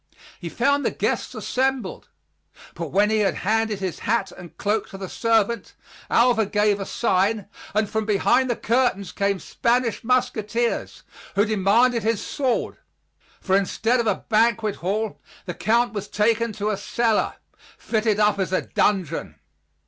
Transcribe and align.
He 0.39 0.49
found 0.49 0.83
the 0.83 0.89
guests 0.89 1.35
assembled, 1.35 2.09
but 2.73 2.87
when 2.87 3.11
he 3.11 3.19
had 3.19 3.35
handed 3.35 3.77
his 3.77 3.99
hat 3.99 4.31
and 4.31 4.57
cloak 4.57 4.89
to 4.89 4.97
the 4.97 5.07
servant, 5.07 5.75
Alva 6.09 6.47
gave 6.47 6.79
a 6.79 6.87
sign, 6.87 7.45
and 7.75 7.87
from 7.87 8.07
behind 8.07 8.49
the 8.49 8.55
curtains 8.55 9.11
came 9.11 9.37
Spanish 9.37 10.01
musqueteers, 10.03 11.03
who 11.35 11.45
demanded 11.45 12.01
his 12.01 12.19
sword. 12.19 12.77
For 13.41 13.55
instead 13.55 13.99
of 13.99 14.07
a 14.07 14.25
banquet 14.27 14.77
hall, 14.77 15.21
the 15.45 15.53
Count 15.53 15.93
was 15.93 16.07
taken 16.07 16.51
to 16.53 16.71
a 16.71 16.77
cellar, 16.77 17.35
fitted 17.77 18.19
up 18.19 18.39
as 18.39 18.51
a 18.51 18.63
dungeon. 18.63 19.37